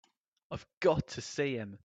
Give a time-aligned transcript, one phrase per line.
[0.49, 1.77] I've got to see him.